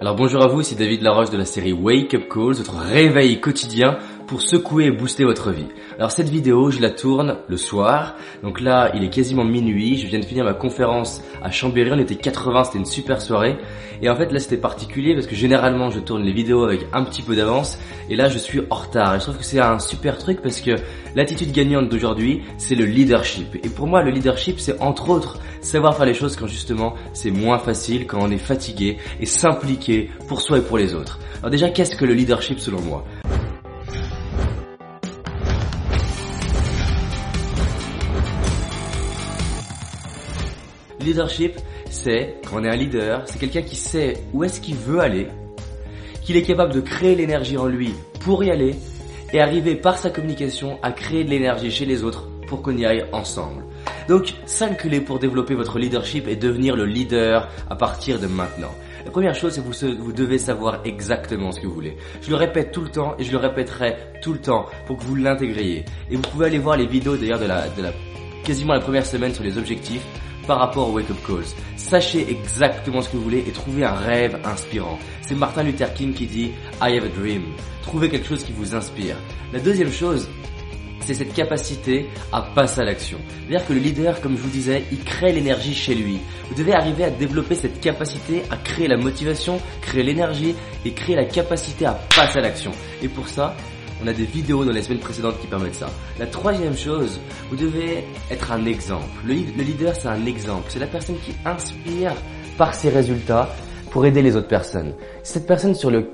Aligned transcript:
Alors 0.00 0.14
bonjour 0.14 0.44
à 0.44 0.46
vous, 0.46 0.62
c'est 0.62 0.76
David 0.76 1.02
Laroche 1.02 1.30
de 1.30 1.36
la 1.36 1.44
série 1.44 1.72
Wake 1.72 2.14
Up 2.14 2.28
Calls, 2.28 2.54
votre 2.54 2.76
réveil 2.76 3.40
quotidien 3.40 3.98
pour 4.28 4.42
secouer 4.42 4.84
et 4.84 4.90
booster 4.90 5.24
votre 5.24 5.50
vie. 5.50 5.66
Alors 5.96 6.12
cette 6.12 6.28
vidéo, 6.28 6.70
je 6.70 6.80
la 6.80 6.90
tourne 6.90 7.38
le 7.48 7.56
soir. 7.56 8.14
Donc 8.42 8.60
là, 8.60 8.92
il 8.94 9.02
est 9.02 9.08
quasiment 9.08 9.42
minuit. 9.42 9.96
Je 9.96 10.06
viens 10.06 10.20
de 10.20 10.24
finir 10.24 10.44
ma 10.44 10.52
conférence 10.52 11.22
à 11.42 11.50
Chambéry. 11.50 11.90
On 11.92 11.98
était 11.98 12.14
80, 12.14 12.64
c'était 12.64 12.78
une 12.78 12.84
super 12.84 13.22
soirée. 13.22 13.56
Et 14.02 14.08
en 14.08 14.14
fait, 14.14 14.30
là, 14.30 14.38
c'était 14.38 14.58
particulier 14.58 15.14
parce 15.14 15.26
que 15.26 15.34
généralement, 15.34 15.90
je 15.90 15.98
tourne 15.98 16.22
les 16.22 16.32
vidéos 16.32 16.62
avec 16.62 16.86
un 16.92 17.02
petit 17.04 17.22
peu 17.22 17.34
d'avance. 17.34 17.78
Et 18.10 18.16
là, 18.16 18.28
je 18.28 18.38
suis 18.38 18.60
en 18.70 18.74
retard. 18.74 19.14
Et 19.14 19.18
je 19.18 19.24
trouve 19.24 19.38
que 19.38 19.44
c'est 19.44 19.60
un 19.60 19.78
super 19.78 20.18
truc 20.18 20.42
parce 20.42 20.60
que 20.60 20.76
l'attitude 21.16 21.50
gagnante 21.50 21.88
d'aujourd'hui, 21.88 22.42
c'est 22.58 22.74
le 22.74 22.84
leadership. 22.84 23.56
Et 23.64 23.70
pour 23.70 23.86
moi, 23.86 24.02
le 24.02 24.10
leadership, 24.10 24.60
c'est 24.60 24.78
entre 24.80 25.08
autres 25.08 25.38
savoir 25.62 25.96
faire 25.96 26.06
les 26.06 26.14
choses 26.14 26.36
quand 26.36 26.46
justement 26.46 26.94
c'est 27.14 27.30
moins 27.30 27.58
facile, 27.58 28.06
quand 28.06 28.18
on 28.20 28.30
est 28.30 28.38
fatigué 28.38 28.98
et 29.20 29.26
s'impliquer 29.26 30.10
pour 30.28 30.42
soi 30.42 30.58
et 30.58 30.62
pour 30.62 30.78
les 30.78 30.94
autres. 30.94 31.18
Alors 31.38 31.50
déjà, 31.50 31.70
qu'est-ce 31.70 31.96
que 31.96 32.04
le 32.04 32.14
leadership 32.14 32.60
selon 32.60 32.80
moi? 32.82 33.04
Leadership, 41.08 41.58
c'est, 41.88 42.34
quand 42.46 42.60
on 42.60 42.64
est 42.64 42.68
un 42.68 42.76
leader, 42.76 43.22
c'est 43.24 43.38
quelqu'un 43.38 43.62
qui 43.62 43.76
sait 43.76 44.18
où 44.34 44.44
est-ce 44.44 44.60
qu'il 44.60 44.76
veut 44.76 45.00
aller, 45.00 45.28
qu'il 46.22 46.36
est 46.36 46.42
capable 46.42 46.74
de 46.74 46.82
créer 46.82 47.14
l'énergie 47.14 47.56
en 47.56 47.66
lui 47.66 47.94
pour 48.20 48.44
y 48.44 48.50
aller, 48.50 48.74
et 49.32 49.40
arriver 49.40 49.74
par 49.74 49.96
sa 49.96 50.10
communication 50.10 50.78
à 50.82 50.92
créer 50.92 51.24
de 51.24 51.30
l'énergie 51.30 51.70
chez 51.70 51.86
les 51.86 52.04
autres 52.04 52.28
pour 52.46 52.60
qu'on 52.60 52.76
y 52.76 52.84
aille 52.84 53.06
ensemble. 53.12 53.64
Donc, 54.06 54.34
5 54.44 54.76
clés 54.76 55.00
pour 55.00 55.18
développer 55.18 55.54
votre 55.54 55.78
leadership 55.78 56.28
et 56.28 56.36
devenir 56.36 56.76
le 56.76 56.84
leader 56.84 57.48
à 57.70 57.76
partir 57.76 58.18
de 58.18 58.26
maintenant. 58.26 58.74
La 59.06 59.10
première 59.10 59.34
chose, 59.34 59.54
c'est 59.54 59.62
que 59.62 59.66
vous, 59.66 60.04
vous 60.04 60.12
devez 60.12 60.36
savoir 60.36 60.80
exactement 60.84 61.52
ce 61.52 61.60
que 61.60 61.66
vous 61.66 61.74
voulez. 61.74 61.96
Je 62.20 62.28
le 62.28 62.36
répète 62.36 62.70
tout 62.70 62.82
le 62.82 62.90
temps 62.90 63.14
et 63.18 63.24
je 63.24 63.32
le 63.32 63.38
répéterai 63.38 63.96
tout 64.20 64.34
le 64.34 64.40
temps 64.40 64.66
pour 64.86 64.98
que 64.98 65.04
vous 65.04 65.14
l'intégriez. 65.14 65.86
Et 66.10 66.16
vous 66.16 66.22
pouvez 66.22 66.46
aller 66.46 66.58
voir 66.58 66.76
les 66.76 66.86
vidéos 66.86 67.16
d'ailleurs 67.16 67.38
de 67.38 67.46
la, 67.46 67.68
de 67.68 67.82
la 67.82 67.92
quasiment 68.44 68.74
la 68.74 68.80
première 68.80 69.06
semaine 69.06 69.34
sur 69.34 69.44
les 69.44 69.56
objectifs 69.58 70.04
par 70.48 70.58
rapport 70.58 70.88
aux 70.88 70.92
Wake 70.92 71.10
Up 71.10 71.18
Calls. 71.24 71.44
Sachez 71.76 72.26
exactement 72.30 73.02
ce 73.02 73.10
que 73.10 73.18
vous 73.18 73.22
voulez 73.22 73.44
et 73.46 73.52
trouvez 73.52 73.84
un 73.84 73.92
rêve 73.92 74.40
inspirant. 74.44 74.98
C'est 75.20 75.34
Martin 75.34 75.62
Luther 75.62 75.92
King 75.92 76.14
qui 76.14 76.26
dit 76.26 76.50
I 76.82 76.96
have 76.96 77.04
a 77.04 77.20
dream. 77.20 77.42
Trouvez 77.82 78.08
quelque 78.08 78.26
chose 78.26 78.42
qui 78.42 78.52
vous 78.52 78.74
inspire. 78.74 79.16
La 79.52 79.60
deuxième 79.60 79.92
chose, 79.92 80.26
c'est 81.00 81.12
cette 81.12 81.34
capacité 81.34 82.06
à 82.32 82.40
passer 82.40 82.80
à 82.80 82.84
l'action. 82.84 83.18
C'est-à-dire 83.46 83.66
que 83.66 83.74
le 83.74 83.78
leader, 83.78 84.20
comme 84.22 84.36
je 84.36 84.42
vous 84.42 84.48
disais, 84.48 84.84
il 84.90 85.04
crée 85.04 85.32
l'énergie 85.32 85.74
chez 85.74 85.94
lui. 85.94 86.18
Vous 86.48 86.54
devez 86.54 86.72
arriver 86.72 87.04
à 87.04 87.10
développer 87.10 87.54
cette 87.54 87.80
capacité 87.80 88.42
à 88.50 88.56
créer 88.56 88.88
la 88.88 88.96
motivation, 88.96 89.60
créer 89.82 90.02
l'énergie 90.02 90.54
et 90.86 90.92
créer 90.92 91.16
la 91.16 91.26
capacité 91.26 91.84
à 91.84 91.92
passer 91.92 92.38
à 92.38 92.42
l'action. 92.42 92.72
Et 93.02 93.08
pour 93.08 93.28
ça, 93.28 93.54
on 94.02 94.06
a 94.06 94.12
des 94.12 94.24
vidéos 94.24 94.64
dans 94.64 94.72
les 94.72 94.82
semaines 94.82 95.00
précédentes 95.00 95.40
qui 95.40 95.46
permettent 95.46 95.74
ça. 95.74 95.88
La 96.18 96.26
troisième 96.26 96.76
chose, 96.76 97.20
vous 97.50 97.56
devez 97.56 98.04
être 98.30 98.52
un 98.52 98.64
exemple. 98.66 99.04
Le, 99.24 99.34
leader, 99.34 99.94
c'est 99.94 100.08
un 100.08 100.24
exemple. 100.26 100.64
C'est 100.68 100.78
la 100.78 100.86
personne 100.86 101.16
qui 101.24 101.34
inspire 101.44 102.12
par 102.56 102.74
ses 102.74 102.88
résultats 102.88 103.48
pour 103.90 104.04
aider 104.06 104.22
les 104.22 104.36
autres 104.36 104.48
personnes. 104.48 104.92
Cette 105.22 105.46
personne 105.46 105.74
sur 105.74 105.90
le, 105.90 106.10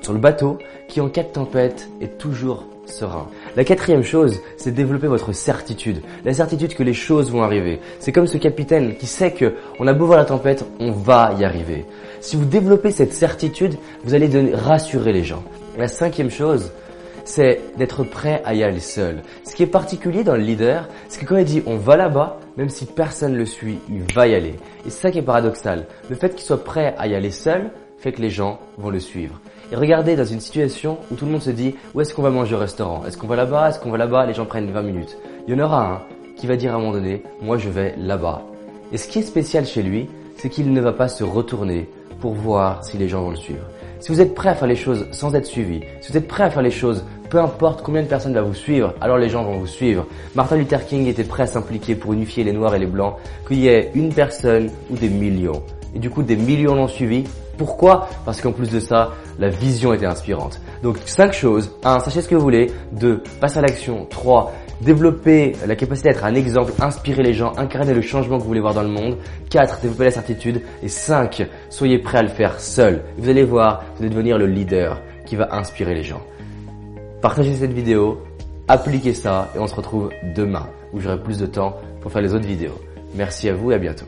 sur 0.00 0.12
le 0.12 0.18
bateau 0.18 0.58
qui, 0.88 1.00
en 1.00 1.08
cas 1.08 1.24
de 1.24 1.28
tempête, 1.28 1.88
est 2.00 2.18
toujours 2.18 2.64
serein. 2.86 3.28
La 3.56 3.64
quatrième 3.64 4.02
chose, 4.02 4.40
c'est 4.56 4.72
développer 4.72 5.08
votre 5.08 5.32
certitude. 5.32 6.00
La 6.24 6.32
certitude 6.32 6.74
que 6.74 6.82
les 6.82 6.94
choses 6.94 7.30
vont 7.30 7.42
arriver. 7.42 7.80
C'est 7.98 8.12
comme 8.12 8.26
ce 8.26 8.38
capitaine 8.38 8.96
qui 8.96 9.06
sait 9.06 9.32
que 9.32 9.54
on 9.78 9.86
a 9.86 9.92
beau 9.92 10.06
voir 10.06 10.18
la 10.18 10.24
tempête, 10.24 10.64
on 10.80 10.92
va 10.92 11.34
y 11.38 11.44
arriver. 11.44 11.84
Si 12.20 12.36
vous 12.36 12.44
développez 12.44 12.90
cette 12.90 13.12
certitude, 13.14 13.76
vous 14.04 14.14
allez 14.14 14.54
rassurer 14.54 15.12
les 15.12 15.24
gens. 15.24 15.42
La 15.76 15.88
cinquième 15.88 16.30
chose, 16.30 16.72
c'est 17.28 17.60
d'être 17.76 18.04
prêt 18.04 18.40
à 18.46 18.54
y 18.54 18.64
aller 18.64 18.80
seul. 18.80 19.22
Ce 19.44 19.54
qui 19.54 19.62
est 19.62 19.66
particulier 19.66 20.24
dans 20.24 20.34
le 20.34 20.42
leader, 20.42 20.88
c'est 21.08 21.20
que 21.20 21.26
quand 21.26 21.36
il 21.36 21.44
dit 21.44 21.62
on 21.66 21.76
va 21.76 21.98
là-bas, 21.98 22.38
même 22.56 22.70
si 22.70 22.86
personne 22.86 23.34
ne 23.34 23.38
le 23.38 23.44
suit, 23.44 23.78
il 23.90 24.02
va 24.14 24.26
y 24.26 24.34
aller. 24.34 24.54
Et 24.86 24.90
c'est 24.90 25.02
ça 25.02 25.10
qui 25.10 25.18
est 25.18 25.22
paradoxal. 25.22 25.86
Le 26.08 26.16
fait 26.16 26.34
qu'il 26.34 26.46
soit 26.46 26.64
prêt 26.64 26.94
à 26.96 27.06
y 27.06 27.14
aller 27.14 27.30
seul 27.30 27.70
fait 27.98 28.12
que 28.12 28.22
les 28.22 28.30
gens 28.30 28.58
vont 28.78 28.88
le 28.88 28.98
suivre. 28.98 29.40
Et 29.70 29.76
regardez 29.76 30.16
dans 30.16 30.24
une 30.24 30.40
situation 30.40 30.96
où 31.10 31.16
tout 31.16 31.26
le 31.26 31.32
monde 31.32 31.42
se 31.42 31.50
dit 31.50 31.74
où 31.92 32.00
est-ce 32.00 32.14
qu'on 32.14 32.22
va 32.22 32.30
manger 32.30 32.54
au 32.54 32.58
restaurant? 32.58 33.04
Est-ce 33.06 33.18
qu'on 33.18 33.26
va 33.26 33.36
là-bas? 33.36 33.68
Est-ce 33.68 33.78
qu'on 33.78 33.90
va 33.90 33.98
là-bas? 33.98 34.24
Les 34.24 34.32
gens 34.32 34.46
prennent 34.46 34.70
20 34.70 34.80
minutes. 34.80 35.18
Il 35.46 35.54
y 35.54 35.60
en 35.60 35.62
aura 35.62 35.86
un 35.86 36.02
qui 36.34 36.46
va 36.46 36.56
dire 36.56 36.72
à 36.72 36.76
un 36.76 36.78
moment 36.78 36.92
donné 36.92 37.22
moi 37.42 37.58
je 37.58 37.68
vais 37.68 37.94
là-bas. 37.98 38.40
Et 38.90 38.96
ce 38.96 39.06
qui 39.06 39.18
est 39.18 39.22
spécial 39.22 39.66
chez 39.66 39.82
lui, 39.82 40.08
c'est 40.38 40.48
qu'il 40.48 40.72
ne 40.72 40.80
va 40.80 40.92
pas 40.92 41.08
se 41.08 41.24
retourner 41.24 41.90
pour 42.20 42.32
voir 42.32 42.82
si 42.84 42.96
les 42.96 43.06
gens 43.06 43.20
vont 43.22 43.30
le 43.30 43.36
suivre. 43.36 43.66
Si 44.00 44.12
vous 44.12 44.20
êtes 44.20 44.34
prêt 44.34 44.50
à 44.50 44.54
faire 44.54 44.68
les 44.68 44.76
choses 44.76 45.06
sans 45.10 45.34
être 45.34 45.46
suivi, 45.46 45.80
si 46.00 46.12
vous 46.12 46.18
êtes 46.18 46.28
prêt 46.28 46.44
à 46.44 46.50
faire 46.50 46.62
les 46.62 46.70
choses 46.70 47.04
peu 47.28 47.38
importe 47.38 47.82
combien 47.82 48.02
de 48.02 48.06
personnes 48.06 48.32
va 48.32 48.42
vous 48.42 48.54
suivre, 48.54 48.94
alors 49.00 49.18
les 49.18 49.28
gens 49.28 49.44
vont 49.44 49.58
vous 49.58 49.66
suivre. 49.66 50.06
Martin 50.34 50.56
Luther 50.56 50.86
King 50.86 51.06
était 51.06 51.24
prêt 51.24 51.42
à 51.42 51.46
s'impliquer 51.46 51.94
pour 51.94 52.12
unifier 52.12 52.42
les 52.42 52.52
noirs 52.52 52.74
et 52.74 52.78
les 52.78 52.86
blancs, 52.86 53.16
qu'il 53.46 53.58
y 53.58 53.68
ait 53.68 53.90
une 53.94 54.12
personne 54.12 54.70
ou 54.90 54.96
des 54.96 55.08
millions. 55.08 55.62
Et 55.94 55.98
du 55.98 56.10
coup, 56.10 56.22
des 56.22 56.36
millions 56.36 56.74
l'ont 56.74 56.88
suivi. 56.88 57.24
Pourquoi? 57.56 58.08
Parce 58.24 58.40
qu'en 58.40 58.52
plus 58.52 58.70
de 58.70 58.80
ça, 58.80 59.12
la 59.38 59.48
vision 59.48 59.92
était 59.92 60.06
inspirante. 60.06 60.60
Donc, 60.82 60.96
cinq 61.06 61.32
choses. 61.32 61.72
1. 61.84 62.00
Sachez 62.00 62.22
ce 62.22 62.28
que 62.28 62.34
vous 62.34 62.40
voulez. 62.40 62.70
2. 62.92 63.22
Passe 63.40 63.56
à 63.56 63.60
l'action. 63.60 64.06
3. 64.08 64.52
Développer 64.80 65.54
la 65.66 65.74
capacité 65.74 66.10
d'être 66.10 66.24
un 66.24 66.34
exemple, 66.34 66.72
inspirer 66.80 67.22
les 67.22 67.34
gens, 67.34 67.52
incarner 67.56 67.94
le 67.94 68.00
changement 68.00 68.36
que 68.36 68.42
vous 68.42 68.48
voulez 68.48 68.60
voir 68.60 68.74
dans 68.74 68.82
le 68.82 68.88
monde. 68.88 69.16
4. 69.50 69.80
Développer 69.80 70.04
la 70.04 70.10
certitude. 70.10 70.62
Et 70.82 70.88
5. 70.88 71.46
Soyez 71.68 71.98
prêt 71.98 72.18
à 72.18 72.22
le 72.22 72.28
faire 72.28 72.60
seul. 72.60 73.02
Vous 73.16 73.28
allez 73.28 73.44
voir, 73.44 73.84
vous 73.96 74.02
allez 74.02 74.10
devenir 74.10 74.38
le 74.38 74.46
leader 74.46 75.00
qui 75.26 75.36
va 75.36 75.48
inspirer 75.52 75.94
les 75.94 76.02
gens. 76.02 76.22
Partagez 77.20 77.54
cette 77.54 77.72
vidéo, 77.72 78.22
appliquez 78.68 79.14
ça 79.14 79.50
et 79.56 79.58
on 79.58 79.66
se 79.66 79.74
retrouve 79.74 80.10
demain 80.36 80.68
où 80.92 81.00
j'aurai 81.00 81.20
plus 81.20 81.38
de 81.38 81.46
temps 81.46 81.76
pour 82.00 82.12
faire 82.12 82.22
les 82.22 82.32
autres 82.32 82.46
vidéos. 82.46 82.78
Merci 83.14 83.48
à 83.48 83.54
vous 83.54 83.72
et 83.72 83.74
à 83.74 83.78
bientôt. 83.78 84.06